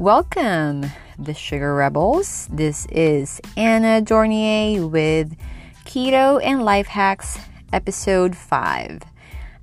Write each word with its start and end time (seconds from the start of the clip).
Welcome, 0.00 0.86
the 1.18 1.34
Sugar 1.34 1.74
Rebels. 1.74 2.48
This 2.50 2.86
is 2.86 3.38
Anna 3.54 4.00
Dornier 4.00 4.88
with 4.88 5.36
Keto 5.84 6.40
and 6.42 6.64
Life 6.64 6.86
Hacks, 6.86 7.38
episode 7.70 8.34
5. 8.34 9.02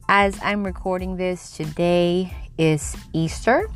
As 0.07 0.39
I'm 0.43 0.63
recording 0.63 1.17
this, 1.17 1.57
today 1.57 2.31
is 2.55 2.95
Easter. 3.13 3.67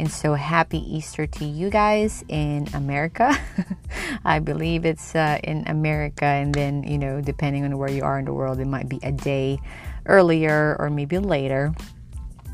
And 0.00 0.10
so 0.10 0.34
happy 0.34 0.78
Easter 0.92 1.28
to 1.28 1.44
you 1.44 1.70
guys 1.70 2.24
in 2.26 2.66
America. 2.74 3.38
I 4.24 4.40
believe 4.40 4.84
it's 4.84 5.14
uh, 5.14 5.38
in 5.44 5.62
America, 5.68 6.24
and 6.24 6.52
then, 6.52 6.82
you 6.82 6.98
know, 6.98 7.20
depending 7.20 7.64
on 7.64 7.78
where 7.78 7.92
you 7.92 8.02
are 8.02 8.18
in 8.18 8.24
the 8.24 8.34
world, 8.34 8.58
it 8.58 8.66
might 8.66 8.88
be 8.88 8.98
a 9.04 9.12
day 9.12 9.60
earlier 10.06 10.74
or 10.80 10.90
maybe 10.90 11.20
later. 11.20 11.72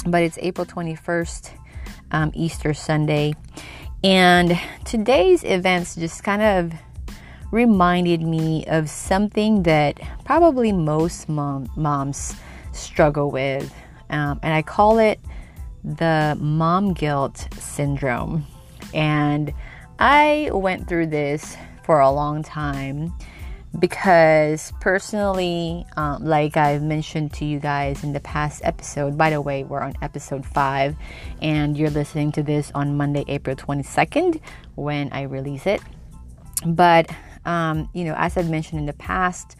But 0.06 0.22
it's 0.22 0.36
April 0.42 0.66
21st, 0.66 1.63
um, 2.10 2.30
Easter 2.34 2.74
Sunday. 2.74 3.34
And 4.02 4.58
today's 4.84 5.44
events 5.44 5.94
just 5.96 6.22
kind 6.24 6.42
of 6.42 6.78
reminded 7.50 8.22
me 8.22 8.66
of 8.66 8.90
something 8.90 9.62
that 9.62 10.00
probably 10.24 10.72
most 10.72 11.28
mom, 11.28 11.70
moms 11.76 12.34
struggle 12.72 13.30
with. 13.30 13.72
Um, 14.10 14.40
and 14.42 14.52
I 14.52 14.62
call 14.62 14.98
it 14.98 15.20
the 15.82 16.36
mom 16.40 16.92
guilt 16.92 17.48
syndrome. 17.58 18.46
And 18.92 19.52
I 19.98 20.50
went 20.52 20.88
through 20.88 21.06
this 21.06 21.56
for 21.84 22.00
a 22.00 22.10
long 22.10 22.42
time 22.42 23.12
because 23.78 24.72
personally, 24.80 25.86
um, 25.96 26.24
like 26.24 26.56
I've 26.56 26.82
mentioned 26.82 27.32
to 27.34 27.44
you 27.44 27.58
guys 27.58 28.04
in 28.04 28.12
the 28.12 28.20
past 28.20 28.62
episode, 28.64 29.18
by 29.18 29.30
the 29.30 29.40
way, 29.40 29.64
we're 29.64 29.80
on 29.80 29.94
episode 30.02 30.46
5, 30.46 30.96
and 31.42 31.76
you're 31.76 31.90
listening 31.90 32.32
to 32.32 32.42
this 32.42 32.70
on 32.74 32.96
Monday, 32.96 33.24
April 33.28 33.56
22nd 33.56 34.40
when 34.76 35.12
I 35.12 35.22
release 35.22 35.66
it. 35.66 35.80
But, 36.64 37.10
um, 37.44 37.88
you 37.92 38.04
know, 38.04 38.14
as 38.16 38.36
I've 38.36 38.50
mentioned 38.50 38.80
in 38.80 38.86
the 38.86 38.92
past 38.92 39.56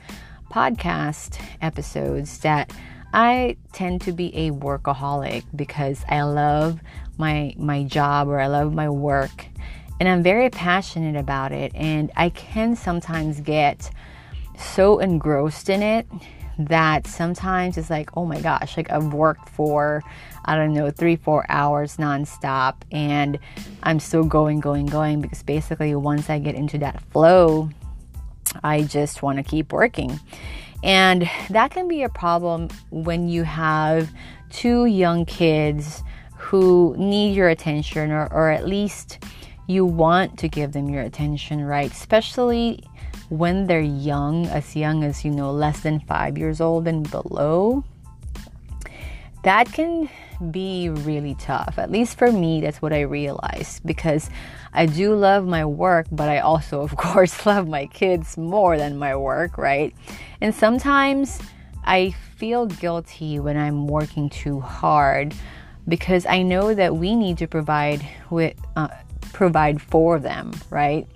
podcast 0.50 1.40
episodes, 1.60 2.38
that 2.38 2.72
I 3.12 3.56
tend 3.72 4.00
to 4.02 4.12
be 4.12 4.34
a 4.36 4.50
workaholic 4.50 5.44
because 5.54 6.04
I 6.08 6.22
love 6.22 6.80
my 7.16 7.54
my 7.56 7.84
job 7.84 8.26
or 8.26 8.40
I 8.40 8.48
love 8.48 8.74
my 8.74 8.88
work 8.88 9.46
and 10.00 10.08
I'm 10.08 10.22
very 10.22 10.50
passionate 10.50 11.16
about 11.16 11.52
it 11.52 11.72
and 11.74 12.10
I 12.16 12.30
can 12.30 12.74
sometimes 12.74 13.40
get 13.40 13.90
so 14.56 14.98
engrossed 14.98 15.68
in 15.68 15.82
it 15.82 16.06
that 16.58 17.06
sometimes 17.06 17.76
it's 17.76 17.90
like 17.90 18.16
oh 18.16 18.24
my 18.24 18.40
gosh 18.40 18.76
like 18.76 18.90
I've 18.90 19.12
worked 19.12 19.48
for 19.48 20.02
I 20.44 20.54
don't 20.54 20.72
know 20.72 20.90
3 20.90 21.16
4 21.16 21.46
hours 21.48 21.96
nonstop 21.96 22.76
and 22.92 23.38
I'm 23.82 23.98
still 23.98 24.24
going 24.24 24.60
going 24.60 24.86
going 24.86 25.20
because 25.20 25.42
basically 25.42 25.94
once 25.94 26.30
I 26.30 26.38
get 26.38 26.54
into 26.54 26.78
that 26.78 27.02
flow 27.10 27.70
I 28.62 28.82
just 28.82 29.22
want 29.22 29.38
to 29.38 29.42
keep 29.42 29.72
working 29.72 30.20
and 30.84 31.28
that 31.48 31.70
can 31.70 31.88
be 31.88 32.02
a 32.02 32.10
problem 32.10 32.68
when 32.90 33.28
you 33.28 33.42
have 33.42 34.10
two 34.50 34.84
young 34.84 35.24
kids 35.24 36.04
who 36.36 36.94
need 36.98 37.34
your 37.34 37.48
attention, 37.48 38.12
or, 38.12 38.30
or 38.30 38.50
at 38.50 38.66
least 38.66 39.18
you 39.66 39.86
want 39.86 40.38
to 40.38 40.48
give 40.48 40.72
them 40.72 40.90
your 40.90 41.02
attention, 41.02 41.64
right? 41.64 41.90
Especially 41.90 42.84
when 43.28 43.66
they're 43.66 43.80
young, 43.80 44.46
as 44.46 44.76
young 44.76 45.04
as, 45.04 45.24
you 45.24 45.30
know, 45.30 45.50
less 45.50 45.80
than 45.80 46.00
five 46.00 46.38
years 46.38 46.60
old 46.60 46.86
and 46.86 47.10
below. 47.10 47.84
That 49.42 49.72
can 49.72 50.08
be 50.50 50.88
really 50.88 51.34
tough. 51.34 51.78
At 51.78 51.90
least 51.90 52.16
for 52.16 52.32
me, 52.32 52.60
that's 52.60 52.80
what 52.80 52.92
I 52.92 53.02
realized 53.02 53.84
because 53.84 54.30
I 54.72 54.86
do 54.86 55.14
love 55.14 55.46
my 55.46 55.64
work, 55.64 56.06
but 56.10 56.28
I 56.28 56.38
also, 56.38 56.80
of 56.88 56.96
course, 56.96 57.44
love 57.46 57.68
my 57.68 57.86
kids 57.86 58.36
more 58.36 58.76
than 58.76 58.98
my 58.98 59.16
work, 59.16 59.58
right? 59.58 59.94
And 60.40 60.54
sometimes 60.54 61.40
I 61.84 62.14
feel 62.36 62.66
guilty 62.66 63.38
when 63.38 63.56
I'm 63.56 63.86
working 63.86 64.30
too 64.30 64.60
hard 64.60 65.34
because 65.86 66.24
I 66.26 66.42
know 66.42 66.74
that 66.74 66.96
we 66.96 67.14
need 67.14 67.38
to 67.38 67.46
provide 67.46 68.06
with 68.30 68.56
uh, 68.76 68.88
provide 69.32 69.82
for 69.82 70.18
them, 70.18 70.52
right? 70.70 71.06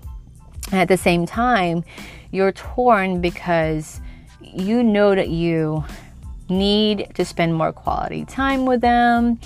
At 0.72 0.88
the 0.88 0.96
same 0.96 1.26
time, 1.26 1.84
you're 2.30 2.52
torn 2.52 3.20
because 3.20 4.00
you 4.40 4.82
know 4.82 5.14
that 5.14 5.28
you 5.28 5.84
need 6.48 7.10
to 7.14 7.24
spend 7.24 7.54
more 7.54 7.72
quality 7.72 8.24
time 8.24 8.64
with 8.64 8.80
them 8.80 9.38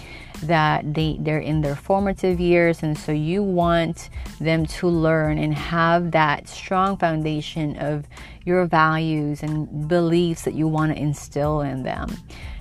that 0.43 0.95
they 0.95 1.17
they're 1.21 1.39
in 1.39 1.61
their 1.61 1.77
formative 1.77 2.41
years 2.41 2.83
and 2.83 2.99
so 2.99 3.13
you 3.13 3.43
want 3.43 4.11
them 4.41 4.67
to 4.67 4.89
learn 4.89 5.39
and 5.39 5.55
have 5.55 6.11
that 6.11 6.49
strong 6.49 6.97
foundation 6.97 7.77
of 7.79 8.05
your 8.45 8.65
values 8.67 9.43
and 9.43 9.89
beliefs 9.89 10.43
that 10.43 10.55
you 10.55 10.67
want 10.67 10.93
to 10.93 11.01
instill 11.01 11.61
in 11.61 11.83
them 11.83 12.17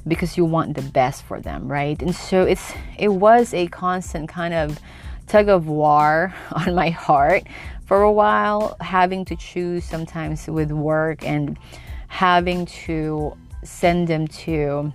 because 0.08 0.38
you 0.38 0.46
want 0.46 0.76
the 0.76 0.82
best 0.82 1.24
for 1.24 1.40
them 1.40 1.68
right? 1.68 2.02
And 2.02 2.16
so 2.16 2.44
it's 2.44 2.74
it 2.98 3.10
was 3.10 3.54
a 3.54 3.68
constant 3.68 4.30
kind 4.30 4.54
of 4.54 4.80
tug 5.28 5.50
of 5.50 5.68
war 5.68 6.34
on 6.52 6.76
my 6.76 6.90
heart 6.90 7.44
for 7.91 8.03
a 8.03 8.12
while 8.12 8.78
having 8.79 9.25
to 9.25 9.35
choose 9.35 9.84
sometimes 9.84 10.47
with 10.47 10.72
work 10.72 11.25
and 11.25 11.59
having 12.07 12.66
to 12.66 13.35
send 13.66 14.07
them 14.07 14.25
to 14.29 14.94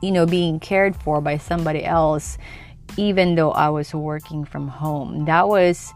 you 0.00 0.10
know 0.10 0.24
being 0.24 0.58
cared 0.58 0.96
for 0.96 1.20
by 1.20 1.36
somebody 1.36 1.84
else 1.84 2.38
even 2.96 3.34
though 3.34 3.50
I 3.50 3.68
was 3.68 3.94
working 3.94 4.42
from 4.46 4.68
home. 4.68 5.26
That 5.26 5.48
was 5.48 5.92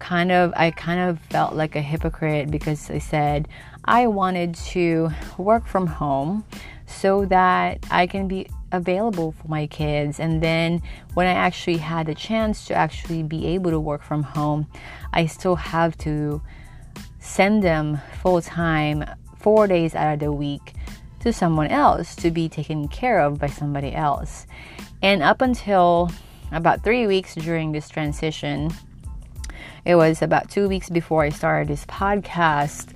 kind 0.00 0.32
of 0.32 0.54
I 0.56 0.70
kind 0.70 1.10
of 1.10 1.20
felt 1.28 1.54
like 1.54 1.76
a 1.76 1.82
hypocrite 1.82 2.50
because 2.50 2.88
I 2.88 2.96
said 2.96 3.48
I 3.84 4.06
wanted 4.06 4.54
to 4.72 5.10
work 5.36 5.66
from 5.66 5.88
home 5.88 6.42
so 6.86 7.26
that 7.26 7.84
I 7.90 8.06
can 8.06 8.28
be 8.28 8.48
available 8.72 9.32
for 9.32 9.48
my 9.48 9.66
kids 9.66 10.18
and 10.18 10.42
then 10.42 10.82
when 11.14 11.26
I 11.26 11.32
actually 11.32 11.78
had 11.78 12.06
the 12.06 12.14
chance 12.14 12.66
to 12.66 12.74
actually 12.74 13.22
be 13.22 13.46
able 13.46 13.70
to 13.70 13.80
work 13.80 14.02
from 14.02 14.22
home 14.22 14.66
I 15.12 15.26
still 15.26 15.56
have 15.56 15.96
to 15.98 16.42
send 17.20 17.62
them 17.62 18.00
full 18.22 18.40
time 18.40 19.04
four 19.38 19.66
days 19.66 19.94
out 19.94 20.14
of 20.14 20.20
the 20.20 20.32
week 20.32 20.74
to 21.20 21.32
someone 21.32 21.66
else 21.68 22.14
to 22.16 22.30
be 22.30 22.48
taken 22.48 22.88
care 22.88 23.20
of 23.20 23.38
by 23.38 23.48
somebody 23.48 23.92
else. 23.92 24.46
And 25.02 25.22
up 25.22 25.40
until 25.40 26.10
about 26.52 26.84
three 26.84 27.06
weeks 27.06 27.34
during 27.34 27.72
this 27.72 27.88
transition, 27.88 28.70
it 29.84 29.96
was 29.96 30.22
about 30.22 30.50
two 30.50 30.68
weeks 30.68 30.88
before 30.88 31.24
I 31.24 31.30
started 31.30 31.68
this 31.68 31.84
podcast 31.86 32.92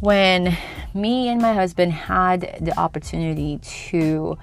when 0.00 0.56
me 0.92 1.28
and 1.28 1.40
my 1.40 1.52
husband 1.52 1.92
had 1.92 2.58
the 2.60 2.78
opportunity 2.78 3.58
to 3.58 4.38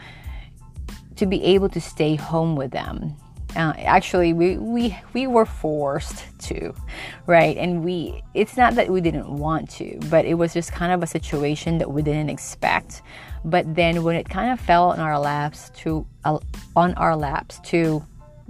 to 1.21 1.27
be 1.27 1.43
able 1.43 1.69
to 1.69 1.79
stay 1.79 2.15
home 2.15 2.55
with 2.55 2.71
them. 2.71 3.15
Uh, 3.55 3.73
actually 3.77 4.33
we, 4.33 4.57
we 4.57 4.97
we 5.13 5.27
were 5.27 5.45
forced 5.45 6.25
to 6.39 6.73
right? 7.27 7.57
And 7.57 7.83
we 7.83 8.23
it's 8.33 8.57
not 8.57 8.73
that 8.73 8.89
we 8.89 9.01
didn't 9.01 9.29
want 9.29 9.69
to 9.71 9.99
but 10.09 10.25
it 10.25 10.33
was 10.33 10.51
just 10.51 10.71
kind 10.71 10.91
of 10.91 11.03
a 11.03 11.07
situation 11.07 11.77
that 11.77 11.91
we 11.91 12.01
didn't 12.01 12.31
expect. 12.31 13.03
But 13.45 13.75
then 13.75 14.01
when 14.03 14.15
it 14.15 14.27
kind 14.27 14.51
of 14.51 14.59
fell 14.59 14.89
on 14.89 14.99
our 14.99 15.19
laps 15.19 15.69
to 15.81 16.07
uh, 16.25 16.39
on 16.75 16.95
our 16.95 17.15
laps 17.15 17.59
to 17.65 18.03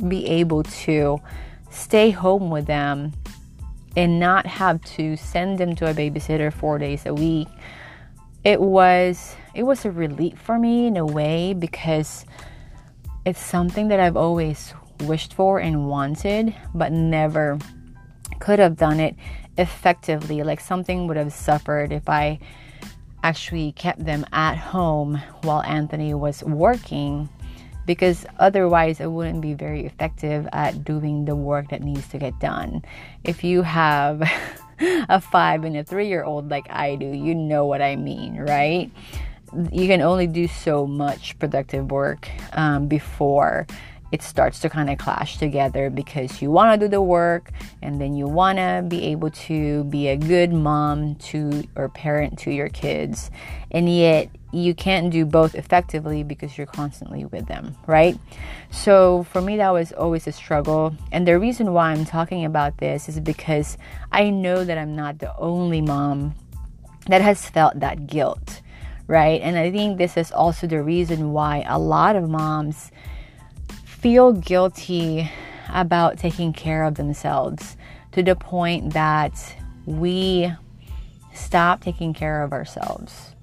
be 0.08 0.26
able 0.28 0.64
to 0.86 1.20
stay 1.72 2.10
home 2.10 2.50
with 2.50 2.68
them 2.68 3.12
and 3.98 4.18
not 4.18 4.46
have 4.46 4.82
to 4.96 5.18
send 5.18 5.58
them 5.58 5.76
to 5.76 5.90
a 5.90 5.94
babysitter 5.94 6.54
four 6.54 6.78
days 6.78 7.06
a 7.06 7.14
week 7.14 7.50
it 8.46 8.62
was 8.62 9.36
it 9.54 9.64
was 9.64 9.84
a 9.84 9.92
relief 9.92 10.40
for 10.40 10.58
me 10.58 10.88
in 10.88 10.96
a 10.96 11.06
way 11.06 11.54
because 11.54 12.26
it's 13.26 13.44
something 13.44 13.90
that 13.90 14.00
I've 14.00 14.18
always 14.18 14.74
wished 15.02 15.34
for 15.34 15.60
and 15.60 15.88
wanted, 15.88 16.56
but 16.74 16.92
never 16.92 17.60
could 18.40 18.60
have 18.60 18.78
done 18.78 19.00
it 19.00 19.16
effectively. 19.58 20.44
Like 20.44 20.60
something 20.60 21.08
would 21.08 21.18
have 21.18 21.34
suffered 21.34 21.92
if 21.92 22.10
I 22.10 22.40
actually 23.24 23.72
kept 23.74 24.04
them 24.04 24.26
at 24.32 24.58
home 24.58 25.22
while 25.44 25.62
Anthony 25.62 26.14
was 26.14 26.44
working, 26.44 27.30
because 27.86 28.26
otherwise, 28.40 29.02
I 29.02 29.08
wouldn't 29.08 29.42
be 29.42 29.54
very 29.54 29.86
effective 29.86 30.48
at 30.54 30.84
doing 30.84 31.26
the 31.26 31.36
work 31.36 31.70
that 31.70 31.82
needs 31.82 32.08
to 32.10 32.18
get 32.18 32.40
done. 32.40 32.84
If 33.24 33.44
you 33.44 33.62
have 33.64 34.22
a 35.10 35.22
five 35.22 35.64
and 35.64 35.78
a 35.78 35.84
three 35.84 36.08
year 36.08 36.24
old 36.24 36.50
like 36.50 36.68
I 36.70 36.96
do, 36.96 37.06
you 37.06 37.36
know 37.36 37.66
what 37.66 37.82
I 37.82 37.96
mean, 37.96 38.38
right? 38.38 38.92
You 39.72 39.88
can 39.88 40.02
only 40.02 40.28
do 40.28 40.48
so 40.48 40.88
much 40.88 41.38
productive 41.40 41.92
work 41.92 42.30
um, 42.54 42.88
before 42.88 43.68
it 44.12 44.22
starts 44.22 44.60
to 44.60 44.70
kind 44.70 44.90
of 44.90 44.98
clash 44.98 45.38
together 45.38 45.90
because 45.90 46.42
you 46.42 46.52
want 46.52 46.80
to 46.80 46.86
do 46.86 46.90
the 46.90 47.02
work 47.02 47.52
and 47.82 48.00
then 48.00 48.14
you 48.14 48.28
want 48.28 48.58
to 48.58 48.84
be 48.88 49.06
able 49.06 49.32
to 49.32 49.86
be 49.86 50.10
a 50.10 50.18
good 50.18 50.52
mom 50.52 51.16
to 51.16 51.64
or 51.76 51.88
parent 51.88 52.38
to 52.40 52.52
your 52.52 52.68
kids. 52.68 53.32
And 53.72 53.94
yet 53.94 54.30
you 54.52 54.76
can't 54.76 55.12
do 55.12 55.26
both 55.26 55.56
effectively 55.56 56.24
because 56.24 56.58
you're 56.58 56.68
constantly 56.68 57.24
with 57.24 57.48
them 57.48 57.76
right? 57.88 58.18
So 58.70 59.24
for 59.24 59.42
me 59.42 59.56
that 59.58 59.72
was 59.72 59.94
always 59.94 60.28
a 60.28 60.34
struggle. 60.34 60.94
And 61.14 61.26
the 61.26 61.40
reason 61.40 61.72
why 61.72 61.92
i'm 61.92 62.04
talking 62.04 62.44
about 62.44 62.78
this 62.78 63.08
is 63.08 63.20
because 63.20 63.78
i 64.12 64.30
know 64.30 64.66
that 64.66 64.78
i'm 64.78 64.96
not 64.96 65.20
the 65.20 65.36
only 65.38 65.80
mom 65.82 66.36
that 67.08 67.22
has 67.22 67.50
felt 67.50 67.80
that 67.80 68.08
guilt 68.08 68.62
right 69.12 69.42
and 69.42 69.58
i 69.58 69.70
think 69.70 69.98
this 69.98 70.16
is 70.16 70.32
also 70.32 70.66
the 70.66 70.82
reason 70.82 71.34
why 71.34 71.66
a 71.68 71.78
lot 71.78 72.16
of 72.16 72.30
moms 72.30 72.92
feel 73.84 74.34
guilty 74.34 75.30
about 75.74 76.18
taking 76.18 76.54
care 76.54 76.84
of 76.84 76.96
themselves 76.96 77.78
to 78.12 78.24
the 78.24 78.36
point 78.36 78.94
that 78.94 79.34
we 79.86 80.52
stop 81.34 81.82
taking 81.82 82.14
care 82.14 82.44
of 82.44 82.52
ourselves. 82.52 83.36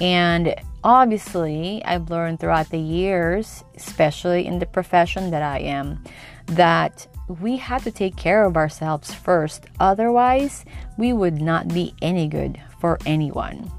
And 0.00 0.54
obviously, 0.82 1.84
I've 1.84 2.10
learned 2.10 2.40
throughout 2.40 2.70
the 2.70 2.78
years, 2.78 3.62
especially 3.76 4.46
in 4.46 4.58
the 4.58 4.66
profession 4.66 5.30
that 5.30 5.42
I 5.42 5.60
am, 5.60 6.02
that 6.46 7.06
we 7.40 7.56
have 7.58 7.84
to 7.84 7.90
take 7.90 8.16
care 8.16 8.44
of 8.44 8.56
ourselves 8.56 9.14
first. 9.14 9.66
Otherwise, 9.80 10.64
we 10.98 11.12
would 11.12 11.40
not 11.40 11.68
be 11.68 11.94
any 12.02 12.26
good 12.26 12.60
for 12.80 12.98
anyone. 13.06 13.70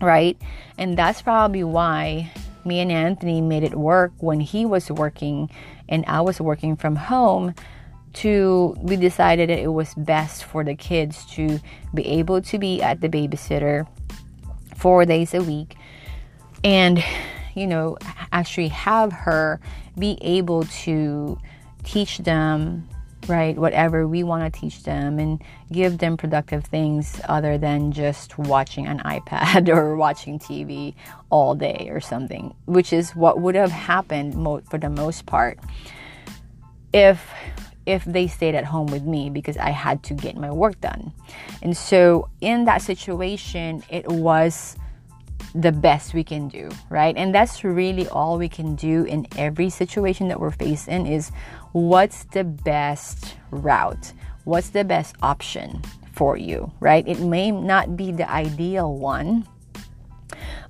Right? 0.00 0.40
And 0.76 0.96
that's 0.96 1.22
probably 1.22 1.64
why 1.64 2.30
me 2.64 2.80
and 2.80 2.92
Anthony 2.92 3.40
made 3.40 3.64
it 3.64 3.74
work 3.74 4.12
when 4.18 4.40
he 4.40 4.64
was 4.64 4.90
working 4.90 5.50
and 5.88 6.04
I 6.06 6.20
was 6.20 6.40
working 6.40 6.76
from 6.76 6.96
home 6.96 7.54
to 8.14 8.74
we 8.80 8.96
decided 8.96 9.48
that 9.50 9.58
it 9.58 9.72
was 9.72 9.94
best 9.94 10.44
for 10.44 10.64
the 10.64 10.74
kids 10.74 11.24
to 11.32 11.60
be 11.94 12.06
able 12.06 12.42
to 12.42 12.58
be 12.58 12.82
at 12.82 13.00
the 13.00 13.08
babysitter 13.08 13.86
4 14.76 15.04
days 15.04 15.34
a 15.34 15.42
week 15.42 15.76
and 16.64 17.02
you 17.54 17.66
know 17.66 17.96
actually 18.32 18.68
have 18.68 19.12
her 19.12 19.60
be 19.98 20.18
able 20.20 20.64
to 20.64 21.38
teach 21.84 22.18
them 22.18 22.88
right? 23.28 23.56
Whatever 23.56 24.06
we 24.08 24.22
want 24.22 24.52
to 24.52 24.60
teach 24.60 24.82
them 24.82 25.18
and 25.18 25.42
give 25.70 25.98
them 25.98 26.16
productive 26.16 26.64
things 26.64 27.20
other 27.28 27.58
than 27.58 27.92
just 27.92 28.38
watching 28.38 28.86
an 28.86 29.00
iPad 29.00 29.68
or 29.74 29.96
watching 29.96 30.38
TV 30.38 30.94
all 31.30 31.54
day 31.54 31.88
or 31.90 32.00
something, 32.00 32.54
which 32.66 32.92
is 32.92 33.14
what 33.14 33.40
would 33.40 33.54
have 33.54 33.70
happened 33.70 34.34
mo- 34.34 34.62
for 34.68 34.78
the 34.78 34.90
most 34.90 35.26
part 35.26 35.58
if 36.92 37.30
if 37.86 38.04
they 38.04 38.26
stayed 38.26 38.54
at 38.54 38.66
home 38.66 38.86
with 38.88 39.02
me 39.04 39.30
because 39.30 39.56
I 39.56 39.70
had 39.70 40.02
to 40.04 40.14
get 40.14 40.36
my 40.36 40.50
work 40.50 40.78
done. 40.82 41.10
And 41.62 41.74
so 41.74 42.28
in 42.42 42.66
that 42.66 42.82
situation, 42.82 43.82
it 43.88 44.06
was 44.06 44.76
the 45.54 45.72
best 45.72 46.14
we 46.14 46.24
can 46.24 46.48
do, 46.48 46.68
right? 46.90 47.16
And 47.16 47.34
that's 47.34 47.64
really 47.64 48.08
all 48.08 48.38
we 48.38 48.48
can 48.48 48.74
do 48.74 49.04
in 49.04 49.26
every 49.36 49.70
situation 49.70 50.28
that 50.28 50.40
we're 50.40 50.50
faced 50.50 50.88
in 50.88 51.06
is 51.06 51.30
what's 51.72 52.24
the 52.24 52.44
best 52.44 53.36
route? 53.50 54.12
What's 54.44 54.70
the 54.70 54.84
best 54.84 55.16
option 55.22 55.82
for 56.12 56.36
you, 56.36 56.72
right? 56.80 57.06
It 57.06 57.20
may 57.20 57.50
not 57.50 57.96
be 57.96 58.12
the 58.12 58.30
ideal 58.30 58.94
one, 58.94 59.46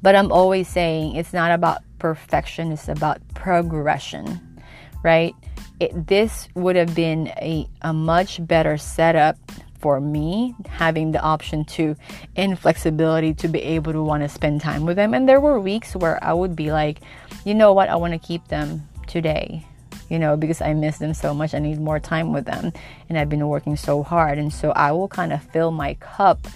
but 0.02 0.14
I'm 0.14 0.30
always 0.30 0.68
saying 0.68 1.16
it's 1.16 1.32
not 1.32 1.52
about 1.52 1.82
perfection, 1.98 2.72
it's 2.72 2.88
about 2.88 3.20
progression, 3.34 4.60
right? 5.02 5.34
It, 5.80 6.06
this 6.06 6.48
would 6.54 6.76
have 6.76 6.94
been 6.94 7.28
a, 7.40 7.68
a 7.82 7.92
much 7.92 8.46
better 8.46 8.76
setup 8.76 9.36
for 9.78 10.00
me 10.00 10.54
having 10.68 11.12
the 11.12 11.20
option 11.20 11.64
to 11.64 11.94
and 12.36 12.58
flexibility 12.58 13.32
to 13.34 13.48
be 13.48 13.62
able 13.62 13.92
to 13.92 14.02
want 14.02 14.22
to 14.22 14.28
spend 14.28 14.60
time 14.60 14.84
with 14.84 14.96
them 14.96 15.14
and 15.14 15.28
there 15.28 15.40
were 15.40 15.60
weeks 15.60 15.94
where 15.94 16.22
i 16.22 16.32
would 16.32 16.56
be 16.56 16.72
like 16.72 17.00
you 17.44 17.54
know 17.54 17.72
what 17.72 17.88
i 17.88 17.96
want 17.96 18.12
to 18.12 18.18
keep 18.18 18.46
them 18.48 18.88
today 19.06 19.64
you 20.08 20.18
know, 20.18 20.36
because 20.36 20.60
I 20.60 20.72
miss 20.74 20.98
them 20.98 21.14
so 21.14 21.34
much. 21.34 21.54
I 21.54 21.58
need 21.58 21.80
more 21.80 22.00
time 22.00 22.32
with 22.32 22.46
them. 22.46 22.72
And 23.08 23.18
I've 23.18 23.28
been 23.28 23.46
working 23.46 23.76
so 23.76 24.02
hard. 24.02 24.38
And 24.38 24.52
so 24.52 24.70
I 24.70 24.92
will 24.92 25.08
kind 25.08 25.32
of 25.32 25.42
fill 25.42 25.70
my 25.70 25.94
cup, 25.94 26.46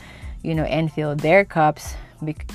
you 0.43 0.55
know, 0.55 0.65
and 0.65 0.91
fill 0.91 1.15
their 1.15 1.45
cups, 1.45 1.95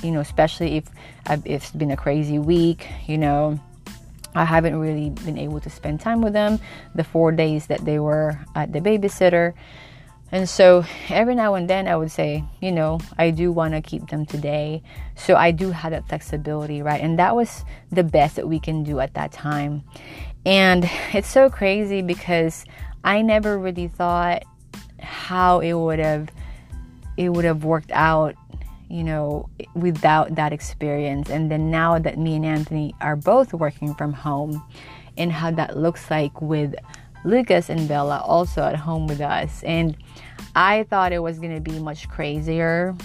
you 0.02 0.10
know, 0.10 0.20
especially 0.20 0.76
if, 0.76 0.90
if 1.30 1.46
it's 1.46 1.70
been 1.70 1.90
a 1.90 1.96
crazy 1.96 2.38
week, 2.38 2.88
you 3.06 3.18
know. 3.18 3.58
I 4.34 4.44
haven't 4.44 4.76
really 4.76 5.10
been 5.10 5.38
able 5.38 5.58
to 5.60 5.70
spend 5.70 6.00
time 6.00 6.20
with 6.20 6.32
them 6.32 6.60
the 6.94 7.02
four 7.02 7.32
days 7.32 7.66
that 7.68 7.84
they 7.84 7.98
were 7.98 8.38
at 8.54 8.72
the 8.72 8.80
babysitter. 8.80 9.54
And 10.30 10.48
so 10.48 10.84
every 11.08 11.34
now 11.34 11.54
and 11.54 11.68
then 11.68 11.88
I 11.88 11.96
would 11.96 12.10
say, 12.10 12.44
you 12.60 12.70
know, 12.70 13.00
I 13.16 13.30
do 13.30 13.50
want 13.50 13.72
to 13.74 13.80
keep 13.80 14.08
them 14.08 14.26
today. 14.26 14.82
So 15.16 15.36
I 15.36 15.52
do 15.52 15.70
have 15.70 15.92
that 15.92 16.06
flexibility, 16.08 16.82
right? 16.82 17.00
And 17.00 17.18
that 17.18 17.34
was 17.34 17.64
the 17.90 18.04
best 18.04 18.36
that 18.36 18.46
we 18.46 18.60
can 18.60 18.82
do 18.84 19.00
at 19.00 19.14
that 19.14 19.32
time. 19.32 19.84
And 20.44 20.88
it's 21.12 21.28
so 21.28 21.48
crazy 21.48 22.02
because 22.02 22.64
I 23.04 23.22
never 23.22 23.58
really 23.58 23.88
thought 23.88 24.44
how 25.00 25.60
it 25.60 25.72
would 25.72 25.98
have 25.98 26.28
it 27.16 27.30
would 27.30 27.44
have 27.44 27.64
worked 27.64 27.90
out, 27.90 28.36
you 28.88 29.02
know, 29.02 29.48
without 29.74 30.36
that 30.36 30.52
experience. 30.52 31.30
And 31.30 31.50
then 31.50 31.70
now 31.70 31.98
that 31.98 32.16
me 32.16 32.36
and 32.36 32.46
Anthony 32.46 32.94
are 33.00 33.16
both 33.16 33.52
working 33.52 33.92
from 33.94 34.12
home 34.12 34.62
and 35.16 35.32
how 35.32 35.50
that 35.50 35.76
looks 35.76 36.10
like 36.10 36.40
with 36.40 36.76
Lucas 37.24 37.68
and 37.68 37.88
Bella 37.88 38.22
also 38.24 38.62
at 38.62 38.76
home 38.76 39.06
with 39.06 39.20
us. 39.20 39.62
And 39.64 39.96
I 40.54 40.84
thought 40.84 41.12
it 41.12 41.18
was 41.18 41.38
going 41.38 41.54
to 41.54 41.60
be 41.60 41.78
much 41.78 42.08
crazier, 42.08 42.96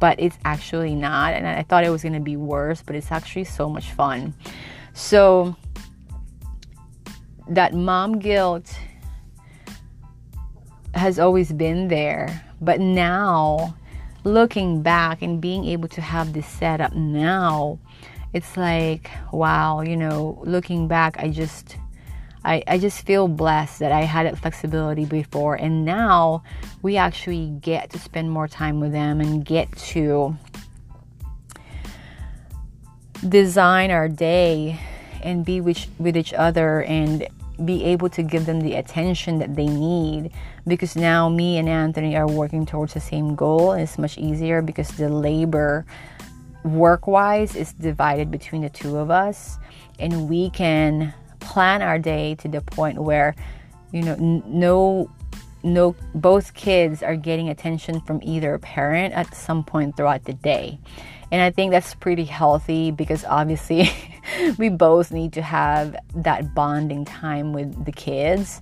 but 0.00 0.18
it's 0.20 0.38
actually 0.44 0.94
not. 0.94 1.34
And 1.34 1.46
I 1.46 1.62
thought 1.62 1.84
it 1.84 1.90
was 1.90 2.02
going 2.02 2.14
to 2.14 2.20
be 2.20 2.36
worse, 2.36 2.82
but 2.82 2.96
it's 2.96 3.12
actually 3.12 3.44
so 3.44 3.68
much 3.68 3.90
fun. 3.92 4.34
So 4.94 5.56
that 7.48 7.74
mom 7.74 8.18
guilt 8.18 8.74
has 10.94 11.18
always 11.18 11.52
been 11.52 11.88
there, 11.88 12.44
but 12.60 12.80
now 12.80 13.74
looking 14.24 14.82
back 14.82 15.22
and 15.22 15.40
being 15.40 15.64
able 15.64 15.88
to 15.88 16.00
have 16.00 16.32
this 16.32 16.46
setup 16.46 16.94
now, 16.94 17.78
it's 18.32 18.56
like, 18.56 19.10
wow, 19.32 19.80
you 19.80 19.96
know, 19.96 20.40
looking 20.44 20.88
back, 20.88 21.18
I 21.18 21.28
just. 21.28 21.76
I, 22.44 22.62
I 22.66 22.78
just 22.78 23.06
feel 23.06 23.28
blessed 23.28 23.78
that 23.78 23.92
I 23.92 24.02
had 24.02 24.26
that 24.26 24.38
flexibility 24.38 25.04
before, 25.04 25.54
and 25.54 25.84
now 25.84 26.42
we 26.82 26.96
actually 26.96 27.50
get 27.60 27.90
to 27.90 27.98
spend 27.98 28.30
more 28.30 28.48
time 28.48 28.80
with 28.80 28.92
them 28.92 29.20
and 29.20 29.44
get 29.44 29.70
to 29.76 30.36
design 33.28 33.90
our 33.90 34.08
day 34.08 34.80
and 35.22 35.44
be 35.44 35.60
with, 35.60 35.86
with 35.98 36.16
each 36.16 36.32
other 36.32 36.82
and 36.82 37.28
be 37.64 37.84
able 37.84 38.08
to 38.08 38.22
give 38.22 38.46
them 38.46 38.60
the 38.60 38.74
attention 38.74 39.38
that 39.38 39.54
they 39.54 39.66
need. 39.66 40.32
Because 40.66 40.96
now 40.96 41.28
me 41.28 41.58
and 41.58 41.68
Anthony 41.68 42.16
are 42.16 42.26
working 42.26 42.66
towards 42.66 42.94
the 42.94 43.00
same 43.00 43.34
goal. 43.34 43.72
And 43.72 43.82
it's 43.82 43.98
much 43.98 44.18
easier 44.18 44.62
because 44.62 44.88
the 44.90 45.08
labor 45.08 45.86
work 46.64 47.06
wise 47.06 47.54
is 47.54 47.72
divided 47.74 48.30
between 48.30 48.62
the 48.62 48.70
two 48.70 48.96
of 48.96 49.10
us. 49.10 49.58
And 49.98 50.28
we 50.28 50.50
can 50.50 51.14
plan 51.52 51.82
our 51.82 51.98
day 51.98 52.34
to 52.36 52.48
the 52.48 52.60
point 52.60 52.98
where 53.02 53.34
you 53.92 54.02
know 54.02 54.14
n- 54.14 54.42
no 54.46 55.10
no 55.62 55.94
both 56.14 56.54
kids 56.54 57.02
are 57.02 57.16
getting 57.16 57.48
attention 57.48 58.00
from 58.00 58.20
either 58.22 58.58
parent 58.58 59.14
at 59.14 59.34
some 59.34 59.62
point 59.62 59.96
throughout 59.96 60.24
the 60.24 60.32
day 60.32 60.78
and 61.32 61.40
I 61.40 61.50
think 61.50 61.70
that's 61.70 61.94
pretty 61.94 62.24
healthy 62.26 62.90
because 62.90 63.24
obviously 63.24 63.90
we 64.58 64.68
both 64.68 65.10
need 65.10 65.32
to 65.32 65.42
have 65.42 65.96
that 66.14 66.54
bonding 66.54 67.06
time 67.06 67.54
with 67.54 67.86
the 67.86 67.90
kids. 67.90 68.60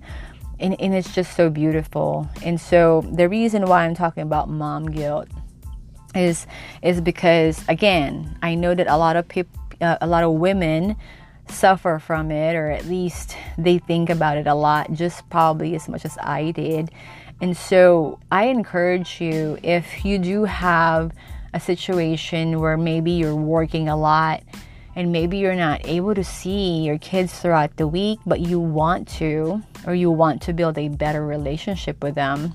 And, 0.61 0.81
and 0.81 0.95
it's 0.95 1.13
just 1.13 1.37
so 1.37 1.51
beautiful. 1.51 2.29
And 2.45 2.61
so 2.61 3.05
the 3.13 3.29
reason 3.29 3.67
why 3.67 3.85
I'm 3.85 3.97
talking 3.97 4.23
about 4.23 4.49
mom 4.49 4.87
guilt 4.87 5.27
is 6.15 6.47
is 6.83 7.01
because 7.01 7.65
again, 7.69 8.39
I 8.41 8.55
know 8.55 8.75
that 8.75 8.87
a 8.87 8.97
lot 8.97 9.17
of 9.17 9.27
people 9.27 9.59
uh, 9.81 9.97
a 10.01 10.07
lot 10.07 10.23
of 10.23 10.33
women 10.35 10.95
suffer 11.50 11.99
from 11.99 12.30
it 12.30 12.54
or 12.54 12.71
at 12.71 12.87
least 12.87 13.37
they 13.59 13.78
think 13.78 14.11
about 14.11 14.38
it 14.38 14.47
a 14.47 14.54
lot 14.54 14.92
just 14.92 15.28
probably 15.30 15.75
as 15.75 15.88
much 15.88 16.04
as 16.04 16.16
I 16.19 16.50
did. 16.52 16.90
And 17.40 17.57
so 17.57 18.19
I 18.30 18.45
encourage 18.45 19.21
you 19.21 19.59
if 19.62 20.04
you 20.04 20.19
do 20.19 20.45
have 20.45 21.12
a 21.52 21.61
situation 21.61 22.61
where 22.61 22.76
maybe 22.76 23.12
you're 23.12 23.35
working 23.35 23.88
a 23.88 23.97
lot 23.97 24.42
and 24.95 25.12
maybe 25.12 25.38
you're 25.38 25.54
not 25.54 25.87
able 25.87 26.14
to 26.14 26.25
see 26.25 26.83
your 26.83 26.99
kids 26.99 27.38
throughout 27.38 27.76
the 27.76 27.87
week, 27.87 28.19
but 28.26 28.40
you 28.40 28.61
want 28.61 29.09
to, 29.09 29.62
or 29.87 29.95
you 29.95 30.11
want 30.11 30.42
to 30.42 30.52
build 30.52 30.76
a 30.76 30.88
better 30.88 31.25
relationship 31.25 32.02
with 32.02 32.14
them, 32.14 32.54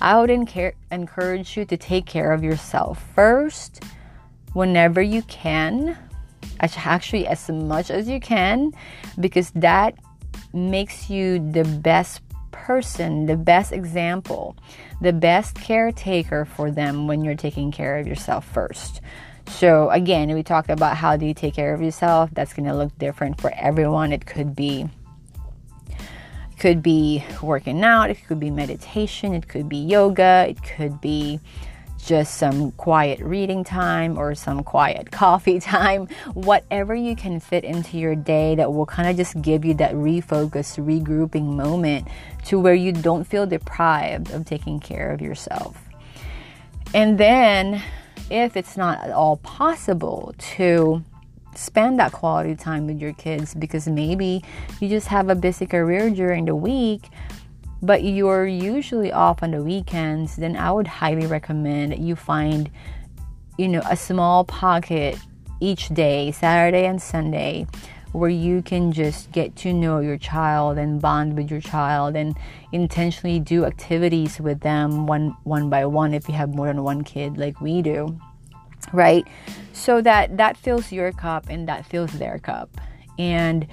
I 0.00 0.20
would 0.20 0.30
encourage 0.30 1.56
you 1.56 1.64
to 1.64 1.76
take 1.76 2.06
care 2.06 2.32
of 2.32 2.42
yourself 2.42 3.02
first 3.14 3.82
whenever 4.52 5.00
you 5.00 5.22
can, 5.22 5.96
actually 6.60 7.26
as 7.26 7.48
much 7.48 7.90
as 7.90 8.08
you 8.08 8.20
can 8.20 8.72
because 9.18 9.50
that 9.52 9.94
makes 10.52 11.10
you 11.10 11.38
the 11.52 11.64
best 11.64 12.20
person, 12.52 13.26
the 13.26 13.36
best 13.36 13.72
example, 13.72 14.56
the 15.00 15.12
best 15.12 15.56
caretaker 15.56 16.44
for 16.44 16.70
them 16.70 17.06
when 17.06 17.24
you're 17.24 17.34
taking 17.34 17.70
care 17.70 17.98
of 17.98 18.06
yourself 18.06 18.46
first. 18.46 19.00
So, 19.46 19.90
again, 19.90 20.32
we 20.32 20.42
talked 20.42 20.70
about 20.70 20.96
how 20.96 21.16
do 21.16 21.26
you 21.26 21.34
take 21.34 21.54
care 21.54 21.74
of 21.74 21.82
yourself. 21.82 22.30
That's 22.32 22.54
going 22.54 22.66
to 22.66 22.74
look 22.74 22.96
different 22.98 23.40
for 23.40 23.52
everyone. 23.54 24.12
It 24.12 24.24
could 24.24 24.56
be 24.56 24.88
could 26.58 26.82
be 26.82 27.22
working 27.42 27.82
out, 27.82 28.10
it 28.10 28.26
could 28.26 28.40
be 28.40 28.50
meditation, 28.50 29.34
it 29.34 29.48
could 29.48 29.68
be 29.68 29.76
yoga, 29.76 30.46
it 30.48 30.62
could 30.62 31.00
be 31.00 31.40
just 32.04 32.36
some 32.36 32.72
quiet 32.72 33.20
reading 33.20 33.64
time 33.64 34.18
or 34.18 34.34
some 34.34 34.62
quiet 34.62 35.10
coffee 35.12 35.60
time, 35.60 36.06
whatever 36.34 36.94
you 36.94 37.16
can 37.16 37.40
fit 37.40 37.64
into 37.64 37.98
your 37.98 38.14
day 38.14 38.54
that 38.54 38.72
will 38.72 38.86
kind 38.86 39.08
of 39.08 39.16
just 39.16 39.40
give 39.42 39.64
you 39.64 39.74
that 39.74 39.92
refocus, 39.94 40.78
regrouping 40.78 41.54
moment 41.54 42.06
to 42.44 42.58
where 42.60 42.74
you 42.74 42.92
don't 42.92 43.24
feel 43.24 43.46
deprived 43.46 44.30
of 44.30 44.44
taking 44.44 44.78
care 44.80 45.10
of 45.10 45.20
yourself. 45.20 45.80
And 46.92 47.18
then, 47.18 47.82
if 48.30 48.56
it's 48.56 48.76
not 48.76 49.02
at 49.02 49.10
all 49.10 49.38
possible 49.38 50.34
to 50.56 51.02
spend 51.56 51.98
that 51.98 52.12
quality 52.12 52.54
time 52.54 52.86
with 52.86 53.00
your 53.00 53.12
kids 53.14 53.54
because 53.54 53.86
maybe 53.86 54.42
you 54.80 54.88
just 54.88 55.08
have 55.08 55.28
a 55.28 55.34
busy 55.34 55.66
career 55.66 56.10
during 56.10 56.44
the 56.44 56.54
week 56.54 57.08
but 57.84 58.02
you're 58.02 58.46
usually 58.46 59.12
off 59.12 59.42
on 59.42 59.50
the 59.50 59.62
weekends, 59.62 60.36
then 60.36 60.56
I 60.56 60.72
would 60.72 60.86
highly 60.86 61.26
recommend 61.26 61.98
you 61.98 62.16
find, 62.16 62.70
you 63.58 63.68
know, 63.68 63.82
a 63.88 63.96
small 63.96 64.44
pocket 64.44 65.18
each 65.60 65.88
day, 65.88 66.32
Saturday 66.32 66.86
and 66.86 67.00
Sunday, 67.00 67.66
where 68.12 68.30
you 68.30 68.62
can 68.62 68.90
just 68.90 69.30
get 69.32 69.54
to 69.56 69.72
know 69.72 69.98
your 69.98 70.16
child 70.16 70.78
and 70.78 71.00
bond 71.00 71.36
with 71.36 71.50
your 71.50 71.60
child 71.60 72.16
and 72.16 72.36
intentionally 72.72 73.38
do 73.38 73.66
activities 73.66 74.40
with 74.40 74.60
them 74.60 75.06
one 75.06 75.36
one 75.44 75.68
by 75.68 75.84
one 75.84 76.14
if 76.14 76.28
you 76.28 76.34
have 76.34 76.54
more 76.54 76.68
than 76.68 76.82
one 76.82 77.04
kid 77.04 77.36
like 77.36 77.60
we 77.60 77.82
do. 77.82 78.18
Right? 78.92 79.26
So 79.72 80.00
that 80.00 80.38
that 80.38 80.56
fills 80.56 80.90
your 80.90 81.12
cup 81.12 81.48
and 81.50 81.68
that 81.68 81.84
fills 81.84 82.12
their 82.12 82.38
cup. 82.38 82.70
And 83.18 83.66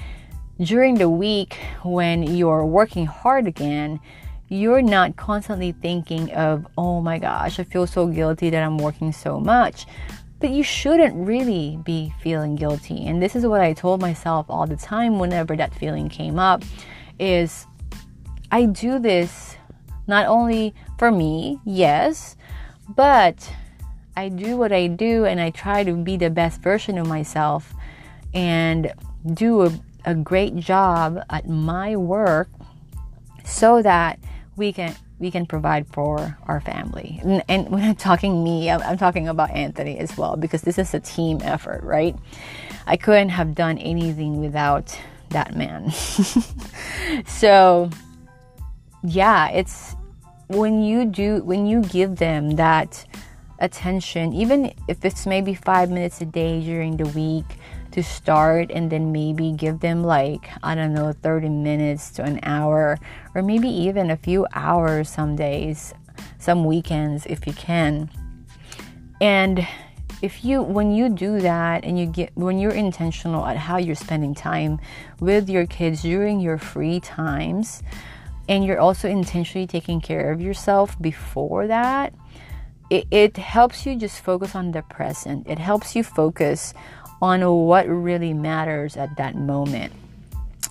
during 0.63 0.95
the 0.95 1.09
week 1.09 1.57
when 1.83 2.23
you're 2.23 2.65
working 2.65 3.05
hard 3.05 3.47
again, 3.47 3.99
you're 4.49 4.81
not 4.81 5.15
constantly 5.15 5.71
thinking 5.71 6.31
of, 6.33 6.67
oh 6.77 7.01
my 7.01 7.17
gosh, 7.17 7.59
I 7.59 7.63
feel 7.63 7.87
so 7.87 8.07
guilty 8.07 8.49
that 8.49 8.61
I'm 8.61 8.77
working 8.77 9.11
so 9.11 9.39
much. 9.39 9.85
But 10.39 10.49
you 10.49 10.63
shouldn't 10.63 11.15
really 11.15 11.79
be 11.83 12.13
feeling 12.21 12.55
guilty. 12.55 13.07
And 13.07 13.21
this 13.21 13.35
is 13.35 13.45
what 13.45 13.61
I 13.61 13.73
told 13.73 14.01
myself 14.01 14.45
all 14.49 14.67
the 14.67 14.75
time 14.75 15.19
whenever 15.19 15.55
that 15.55 15.73
feeling 15.73 16.09
came 16.09 16.37
up 16.37 16.63
is 17.19 17.65
I 18.51 18.65
do 18.65 18.99
this 18.99 19.55
not 20.07 20.25
only 20.27 20.73
for 20.97 21.11
me, 21.11 21.59
yes, 21.63 22.35
but 22.89 23.49
I 24.17 24.29
do 24.29 24.57
what 24.57 24.71
I 24.71 24.87
do 24.87 25.25
and 25.25 25.39
I 25.39 25.51
try 25.51 25.83
to 25.83 25.95
be 25.95 26.17
the 26.17 26.29
best 26.29 26.61
version 26.61 26.97
of 26.97 27.07
myself 27.07 27.73
and 28.33 28.91
do 29.33 29.61
a 29.61 29.71
a 30.05 30.15
great 30.15 30.55
job 30.55 31.19
at 31.29 31.47
my 31.47 31.95
work 31.95 32.49
so 33.45 33.81
that 33.81 34.19
we 34.55 34.73
can 34.73 34.95
we 35.19 35.29
can 35.29 35.45
provide 35.45 35.87
for 35.87 36.35
our 36.47 36.59
family. 36.59 37.19
And, 37.23 37.43
and 37.47 37.69
when 37.69 37.83
I'm 37.83 37.95
talking 37.95 38.43
me, 38.43 38.71
I'm, 38.71 38.81
I'm, 38.81 38.97
talking 38.97 39.27
about 39.27 39.51
Anthony 39.51 39.99
as 39.99 40.17
well 40.17 40.35
because 40.35 40.63
this 40.63 40.79
is 40.79 40.95
a 40.95 40.99
team 40.99 41.39
effort, 41.43 41.83
right? 41.83 42.15
I 42.87 42.97
couldn't 42.97 43.29
have 43.29 43.53
done 43.53 43.77
anything 43.77 44.41
without 44.41 44.99
that 45.29 45.55
man. 45.55 45.91
so, 47.27 47.91
yeah, 49.03 49.49
it's 49.49 49.95
when 50.47 50.81
you 50.81 51.05
do 51.05 51.43
when 51.43 51.67
you 51.67 51.83
give 51.83 52.15
them 52.17 52.55
that 52.55 53.05
attention, 53.59 54.33
even 54.33 54.73
if 54.87 55.05
it's 55.05 55.27
maybe 55.27 55.53
5 55.53 55.91
minutes 55.91 56.19
a 56.21 56.25
day 56.25 56.59
during 56.61 56.97
the 56.97 57.07
week, 57.09 57.45
to 57.91 58.03
start 58.03 58.71
and 58.71 58.91
then 58.91 59.11
maybe 59.11 59.51
give 59.51 59.79
them 59.79 60.03
like 60.03 60.49
I 60.63 60.75
don't 60.75 60.93
know 60.93 61.11
30 61.11 61.49
minutes 61.49 62.11
to 62.11 62.23
an 62.23 62.39
hour 62.43 62.97
or 63.35 63.41
maybe 63.41 63.67
even 63.67 64.09
a 64.09 64.17
few 64.17 64.47
hours 64.53 65.09
some 65.09 65.35
days 65.35 65.93
some 66.39 66.65
weekends 66.65 67.25
if 67.25 67.45
you 67.47 67.53
can. 67.53 68.09
And 69.19 69.67
if 70.21 70.45
you 70.45 70.61
when 70.61 70.91
you 70.91 71.09
do 71.09 71.39
that 71.41 71.83
and 71.83 71.99
you 71.99 72.05
get 72.05 72.31
when 72.35 72.59
you're 72.59 72.71
intentional 72.71 73.45
at 73.45 73.57
how 73.57 73.77
you're 73.77 73.95
spending 73.95 74.35
time 74.35 74.79
with 75.19 75.49
your 75.49 75.65
kids 75.65 76.03
during 76.03 76.39
your 76.39 76.57
free 76.57 76.99
times 76.99 77.81
and 78.47 78.65
you're 78.65 78.79
also 78.79 79.07
intentionally 79.07 79.67
taking 79.67 80.01
care 80.01 80.31
of 80.31 80.41
yourself 80.41 80.99
before 81.01 81.67
that 81.67 82.13
it, 82.91 83.07
it 83.09 83.37
helps 83.37 83.85
you 83.85 83.95
just 83.95 84.21
focus 84.21 84.53
on 84.53 84.73
the 84.73 84.81
present. 84.81 85.47
It 85.47 85.59
helps 85.59 85.95
you 85.95 86.03
focus 86.03 86.73
on 87.21 87.41
what 87.67 87.87
really 87.87 88.33
matters 88.33 88.97
at 88.97 89.15
that 89.17 89.35
moment. 89.35 89.93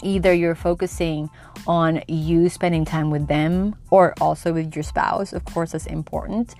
Either 0.02 0.32
you're 0.32 0.54
focusing 0.54 1.28
on 1.66 2.02
you 2.08 2.48
spending 2.48 2.84
time 2.84 3.10
with 3.10 3.28
them 3.28 3.76
or 3.90 4.14
also 4.20 4.52
with 4.52 4.74
your 4.74 4.82
spouse, 4.82 5.32
of 5.32 5.44
course, 5.44 5.72
that's 5.72 5.86
important. 5.86 6.54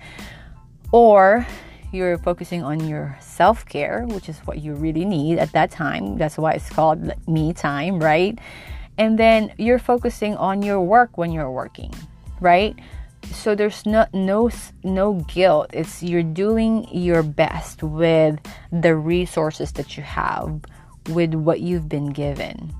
Or 0.91 1.45
you're 1.91 2.17
focusing 2.17 2.63
on 2.63 2.87
your 2.87 3.17
self 3.19 3.65
care, 3.65 4.05
which 4.07 4.29
is 4.29 4.37
what 4.39 4.59
you 4.61 4.73
really 4.75 5.05
need 5.05 5.39
at 5.39 5.51
that 5.53 5.71
time. 5.71 6.17
That's 6.17 6.37
why 6.37 6.53
it's 6.53 6.69
called 6.69 7.11
me 7.27 7.53
time, 7.53 7.99
right? 7.99 8.37
And 8.97 9.17
then 9.17 9.53
you're 9.57 9.79
focusing 9.79 10.35
on 10.37 10.61
your 10.61 10.81
work 10.81 11.17
when 11.17 11.31
you're 11.31 11.51
working, 11.51 11.93
right? 12.39 12.77
So 13.25 13.55
there's 13.55 13.85
no 13.85 14.05
no 14.13 14.49
no 14.83 15.13
guilt. 15.27 15.69
It's 15.73 16.03
you're 16.03 16.23
doing 16.23 16.87
your 16.91 17.23
best 17.23 17.83
with 17.83 18.39
the 18.71 18.95
resources 18.95 19.71
that 19.73 19.97
you 19.97 20.03
have 20.03 20.61
with 21.09 21.33
what 21.33 21.61
you've 21.61 21.89
been 21.89 22.11
given. 22.11 22.73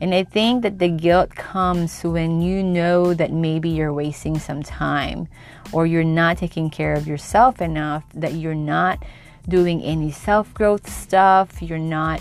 And 0.00 0.14
i 0.14 0.22
think 0.22 0.62
that 0.62 0.78
the 0.78 0.88
guilt 0.88 1.34
comes 1.34 2.04
when 2.04 2.40
you 2.40 2.62
know 2.62 3.14
that 3.14 3.32
maybe 3.32 3.68
you're 3.68 3.92
wasting 3.92 4.38
some 4.38 4.62
time 4.62 5.26
or 5.72 5.86
you're 5.86 6.04
not 6.04 6.38
taking 6.38 6.70
care 6.70 6.94
of 6.94 7.08
yourself 7.08 7.60
enough 7.60 8.04
that 8.14 8.34
you're 8.34 8.54
not 8.54 9.02
doing 9.48 9.82
any 9.82 10.12
self 10.12 10.54
growth 10.54 10.88
stuff 10.88 11.60
you're 11.60 11.78
not 11.78 12.20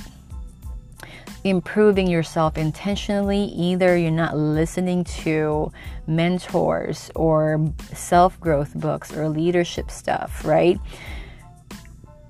improving 1.50 2.08
yourself 2.08 2.58
intentionally. 2.58 3.44
Either 3.44 3.98
you're 3.98 4.12
not 4.12 4.38
listening 4.38 5.04
to 5.04 5.72
mentors 6.06 7.12
or 7.16 7.74
self 7.94 8.40
growth 8.40 8.74
books 8.76 9.16
or 9.16 9.30
leadership 9.30 9.92
stuff, 9.92 10.46
right? 10.46 10.80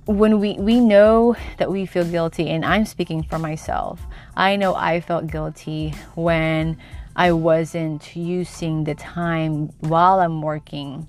When 0.05 0.39
we, 0.39 0.53
we 0.53 0.79
know 0.79 1.35
that 1.57 1.69
we 1.69 1.85
feel 1.85 2.05
guilty, 2.05 2.49
and 2.49 2.63
I'm 2.63 2.85
speaking 2.85 3.23
for 3.23 3.37
myself, 3.37 4.01
I 4.35 4.55
know 4.55 4.73
I 4.73 5.01
felt 5.01 5.27
guilty 5.27 5.93
when 6.15 6.77
I 7.15 7.33
wasn't 7.33 8.15
using 8.15 8.85
the 8.85 8.95
time 8.95 9.69
while 9.79 10.19
I'm 10.19 10.41
working 10.41 11.07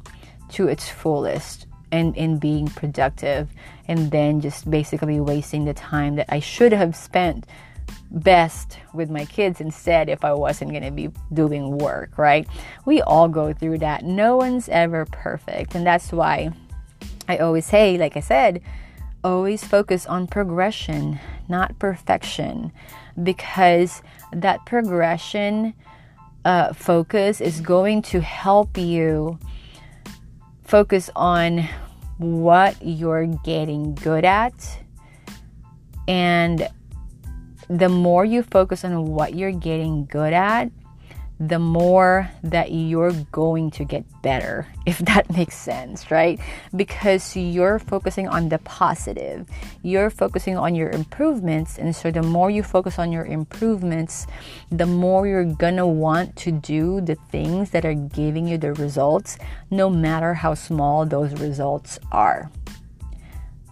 to 0.51 0.67
its 0.67 0.89
fullest 0.89 1.67
and 1.93 2.17
in 2.17 2.39
being 2.39 2.69
productive 2.69 3.49
and 3.87 4.11
then 4.11 4.41
just 4.41 4.71
basically 4.71 5.21
wasting 5.21 5.65
the 5.65 5.75
time 5.75 6.17
that 6.17 6.27
I 6.29 6.41
should 6.41 6.73
have 6.73 6.95
spent 6.97 7.47
best 8.11 8.79
with 8.95 9.11
my 9.11 9.25
kids 9.27 9.61
instead 9.61 10.09
if 10.09 10.25
I 10.25 10.33
wasn't 10.33 10.71
going 10.71 10.83
to 10.83 10.91
be 10.91 11.11
doing 11.33 11.79
work, 11.79 12.17
right? 12.17 12.49
We 12.85 13.03
all 13.03 13.29
go 13.29 13.53
through 13.53 13.79
that. 13.79 14.05
No 14.05 14.37
one's 14.37 14.69
ever 14.69 15.05
perfect. 15.07 15.75
And 15.75 15.87
that's 15.87 16.13
why 16.13 16.51
I 17.29 17.39
always 17.39 17.67
say, 17.67 17.99
like 17.99 18.17
I 18.17 18.21
said, 18.21 18.63
always 19.23 19.65
focus 19.65 20.07
on 20.07 20.27
progression, 20.27 21.19
not 21.49 21.79
perfection, 21.79 22.73
because 23.23 24.03
that 24.33 24.65
progression 24.65 25.75
uh, 26.45 26.73
focus 26.73 27.41
is 27.41 27.61
going 27.61 28.03
to 28.03 28.21
help 28.21 28.79
you 28.79 29.39
focus 30.65 31.11
on 31.17 31.69
what 32.19 32.77
you're 32.83 33.27
getting 33.27 33.95
good 33.95 34.25
at 34.25 34.81
and 36.09 36.69
the 37.69 37.89
more 37.89 38.25
you 38.25 38.43
focus 38.43 38.85
on 38.85 39.07
what 39.07 39.35
you're 39.35 39.53
getting 39.53 40.07
good 40.07 40.33
at, 40.33 40.71
the 41.41 41.59
more 41.59 42.29
that 42.43 42.73
you're 42.73 43.13
going 43.31 43.71
to 43.71 43.85
get 43.85 44.05
better, 44.23 44.67
if 44.87 44.99
that 44.99 45.31
makes 45.31 45.55
sense, 45.55 46.11
right? 46.11 46.41
Because 46.75 47.37
you're 47.37 47.79
focusing 47.79 48.27
on 48.27 48.49
the 48.49 48.59
positive, 48.59 49.47
you're 49.83 50.11
focusing 50.11 50.57
on 50.57 50.75
your 50.75 50.91
improvements. 50.91 51.79
And 51.79 51.95
so, 51.95 52.11
the 52.11 52.23
more 52.23 52.51
you 52.51 52.63
focus 52.63 52.99
on 52.99 53.13
your 53.13 53.25
improvements, 53.25 54.27
the 54.71 54.87
more 54.87 55.27
you're 55.27 55.45
gonna 55.45 55.87
want 55.87 56.35
to 56.37 56.51
do 56.51 57.01
the 57.01 57.15
things 57.31 57.71
that 57.71 57.85
are 57.85 57.95
giving 57.95 58.49
you 58.49 58.59
the 58.59 58.73
results, 58.75 59.39
no 59.71 59.89
matter 59.89 60.35
how 60.35 60.55
small 60.55 61.07
those 61.07 61.33
results 61.41 62.01
are. 62.11 62.51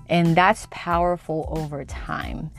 And 0.09 0.37
that's 0.37 0.67
powerful 0.71 1.49
over 1.51 1.85
time. 1.85 2.51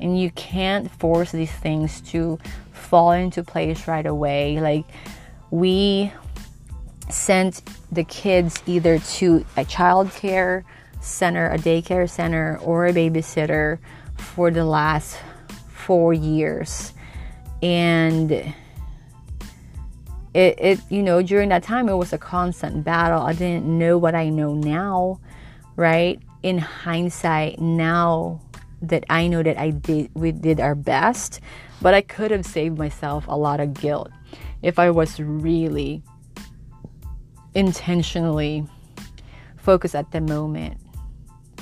And 0.00 0.18
you 0.18 0.30
can't 0.30 0.90
force 0.90 1.32
these 1.32 1.52
things 1.52 2.00
to 2.12 2.38
fall 2.72 3.12
into 3.12 3.42
place 3.42 3.86
right 3.86 4.06
away. 4.06 4.60
Like, 4.60 4.84
we 5.50 6.12
sent 7.10 7.62
the 7.92 8.04
kids 8.04 8.62
either 8.66 8.98
to 8.98 9.44
a 9.56 9.64
child 9.64 10.10
care 10.12 10.64
center, 11.00 11.50
a 11.50 11.58
daycare 11.58 12.08
center, 12.08 12.58
or 12.62 12.86
a 12.86 12.92
babysitter 12.92 13.78
for 14.16 14.50
the 14.50 14.64
last 14.64 15.18
four 15.68 16.14
years. 16.14 16.92
And 17.62 18.32
it, 18.32 18.54
it, 20.34 20.80
you 20.88 21.02
know, 21.02 21.22
during 21.22 21.50
that 21.50 21.62
time, 21.62 21.88
it 21.88 21.94
was 21.94 22.12
a 22.12 22.18
constant 22.18 22.84
battle. 22.84 23.22
I 23.22 23.32
didn't 23.34 23.66
know 23.66 23.98
what 23.98 24.14
I 24.14 24.30
know 24.30 24.54
now, 24.54 25.20
right? 25.76 26.20
In 26.44 26.58
hindsight, 26.58 27.58
now 27.58 28.42
that 28.82 29.04
I 29.08 29.28
know 29.28 29.42
that 29.42 29.58
I 29.58 29.70
did, 29.70 30.10
we 30.12 30.30
did 30.30 30.60
our 30.60 30.74
best, 30.74 31.40
but 31.80 31.94
I 31.94 32.02
could 32.02 32.30
have 32.30 32.44
saved 32.44 32.76
myself 32.76 33.24
a 33.28 33.34
lot 33.34 33.60
of 33.60 33.72
guilt 33.72 34.10
if 34.60 34.78
I 34.78 34.90
was 34.90 35.18
really 35.18 36.02
intentionally 37.54 38.66
focused 39.56 39.94
at 39.94 40.10
the 40.10 40.20
moment, 40.20 40.76